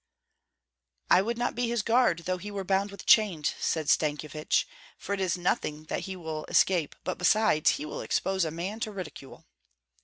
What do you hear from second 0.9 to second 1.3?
"I